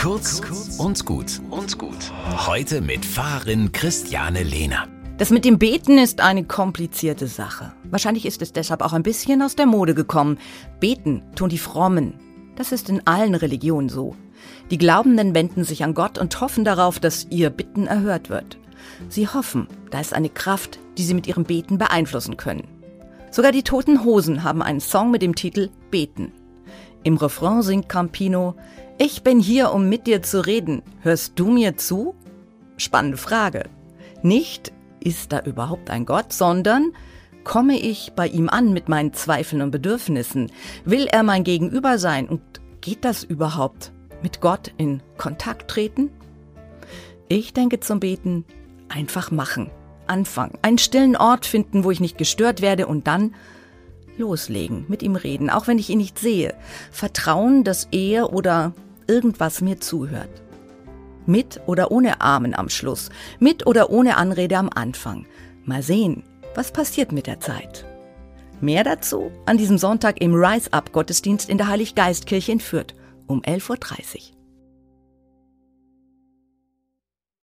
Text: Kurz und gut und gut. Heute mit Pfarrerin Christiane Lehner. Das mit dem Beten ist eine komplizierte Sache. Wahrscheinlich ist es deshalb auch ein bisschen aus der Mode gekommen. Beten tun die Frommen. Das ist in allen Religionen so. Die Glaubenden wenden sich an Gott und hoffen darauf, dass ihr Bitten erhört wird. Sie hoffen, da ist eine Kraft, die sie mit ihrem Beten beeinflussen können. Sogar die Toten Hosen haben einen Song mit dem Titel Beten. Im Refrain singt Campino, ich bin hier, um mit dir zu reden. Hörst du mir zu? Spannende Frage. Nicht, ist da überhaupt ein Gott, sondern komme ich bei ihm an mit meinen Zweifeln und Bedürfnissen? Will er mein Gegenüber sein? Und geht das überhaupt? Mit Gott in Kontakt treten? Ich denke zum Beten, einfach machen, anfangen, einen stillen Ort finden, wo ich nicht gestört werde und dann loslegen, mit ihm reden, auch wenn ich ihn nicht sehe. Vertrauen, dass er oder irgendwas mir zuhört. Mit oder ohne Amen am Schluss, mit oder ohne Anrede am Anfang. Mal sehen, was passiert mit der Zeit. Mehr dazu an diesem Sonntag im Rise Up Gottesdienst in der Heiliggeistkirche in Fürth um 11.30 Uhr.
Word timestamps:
Kurz 0.00 0.40
und 0.78 1.04
gut 1.04 1.42
und 1.50 1.76
gut. 1.76 2.10
Heute 2.46 2.80
mit 2.80 3.04
Pfarrerin 3.04 3.70
Christiane 3.70 4.42
Lehner. 4.42 4.88
Das 5.18 5.28
mit 5.28 5.44
dem 5.44 5.58
Beten 5.58 5.98
ist 5.98 6.22
eine 6.22 6.44
komplizierte 6.44 7.26
Sache. 7.26 7.74
Wahrscheinlich 7.84 8.24
ist 8.24 8.40
es 8.40 8.54
deshalb 8.54 8.80
auch 8.80 8.94
ein 8.94 9.02
bisschen 9.02 9.42
aus 9.42 9.56
der 9.56 9.66
Mode 9.66 9.94
gekommen. 9.94 10.38
Beten 10.80 11.22
tun 11.36 11.50
die 11.50 11.58
Frommen. 11.58 12.14
Das 12.56 12.72
ist 12.72 12.88
in 12.88 13.06
allen 13.06 13.34
Religionen 13.34 13.90
so. 13.90 14.16
Die 14.70 14.78
Glaubenden 14.78 15.34
wenden 15.34 15.64
sich 15.64 15.84
an 15.84 15.92
Gott 15.92 16.16
und 16.16 16.40
hoffen 16.40 16.64
darauf, 16.64 16.98
dass 16.98 17.26
ihr 17.28 17.50
Bitten 17.50 17.86
erhört 17.86 18.30
wird. 18.30 18.56
Sie 19.10 19.28
hoffen, 19.28 19.68
da 19.90 20.00
ist 20.00 20.14
eine 20.14 20.30
Kraft, 20.30 20.78
die 20.96 21.02
sie 21.02 21.12
mit 21.12 21.26
ihrem 21.26 21.44
Beten 21.44 21.76
beeinflussen 21.76 22.38
können. 22.38 22.66
Sogar 23.30 23.52
die 23.52 23.64
Toten 23.64 24.02
Hosen 24.02 24.44
haben 24.44 24.62
einen 24.62 24.80
Song 24.80 25.10
mit 25.10 25.20
dem 25.20 25.34
Titel 25.34 25.68
Beten. 25.90 26.32
Im 27.02 27.16
Refrain 27.16 27.62
singt 27.62 27.88
Campino, 27.88 28.56
ich 28.98 29.22
bin 29.22 29.40
hier, 29.40 29.72
um 29.72 29.88
mit 29.88 30.06
dir 30.06 30.22
zu 30.22 30.44
reden. 30.44 30.82
Hörst 31.00 31.32
du 31.36 31.50
mir 31.50 31.78
zu? 31.78 32.14
Spannende 32.76 33.16
Frage. 33.16 33.64
Nicht, 34.22 34.72
ist 35.00 35.32
da 35.32 35.40
überhaupt 35.40 35.88
ein 35.88 36.04
Gott, 36.04 36.34
sondern 36.34 36.92
komme 37.42 37.78
ich 37.78 38.12
bei 38.14 38.26
ihm 38.26 38.50
an 38.50 38.74
mit 38.74 38.90
meinen 38.90 39.14
Zweifeln 39.14 39.62
und 39.62 39.70
Bedürfnissen? 39.70 40.52
Will 40.84 41.06
er 41.06 41.22
mein 41.22 41.44
Gegenüber 41.44 41.98
sein? 41.98 42.28
Und 42.28 42.42
geht 42.82 43.06
das 43.06 43.24
überhaupt? 43.24 43.92
Mit 44.22 44.42
Gott 44.42 44.72
in 44.76 45.02
Kontakt 45.16 45.70
treten? 45.70 46.10
Ich 47.28 47.54
denke 47.54 47.80
zum 47.80 48.00
Beten, 48.00 48.44
einfach 48.90 49.30
machen, 49.30 49.70
anfangen, 50.06 50.58
einen 50.60 50.76
stillen 50.76 51.16
Ort 51.16 51.46
finden, 51.46 51.84
wo 51.84 51.90
ich 51.90 52.00
nicht 52.00 52.18
gestört 52.18 52.60
werde 52.60 52.86
und 52.86 53.06
dann 53.06 53.34
loslegen, 54.20 54.84
mit 54.88 55.02
ihm 55.02 55.16
reden, 55.16 55.50
auch 55.50 55.66
wenn 55.66 55.78
ich 55.78 55.90
ihn 55.90 55.98
nicht 55.98 56.18
sehe. 56.18 56.54
Vertrauen, 56.92 57.64
dass 57.64 57.88
er 57.90 58.32
oder 58.32 58.72
irgendwas 59.06 59.60
mir 59.60 59.80
zuhört. 59.80 60.30
Mit 61.26 61.60
oder 61.66 61.90
ohne 61.90 62.20
Amen 62.20 62.54
am 62.54 62.68
Schluss, 62.68 63.10
mit 63.38 63.66
oder 63.66 63.90
ohne 63.90 64.16
Anrede 64.16 64.56
am 64.56 64.70
Anfang. 64.72 65.26
Mal 65.64 65.82
sehen, 65.82 66.22
was 66.54 66.72
passiert 66.72 67.12
mit 67.12 67.26
der 67.26 67.40
Zeit. 67.40 67.84
Mehr 68.60 68.84
dazu 68.84 69.30
an 69.46 69.56
diesem 69.56 69.78
Sonntag 69.78 70.20
im 70.20 70.34
Rise 70.34 70.72
Up 70.72 70.92
Gottesdienst 70.92 71.48
in 71.48 71.58
der 71.58 71.68
Heiliggeistkirche 71.68 72.52
in 72.52 72.60
Fürth 72.60 72.94
um 73.26 73.40
11.30 73.42 73.70
Uhr. 73.70 74.39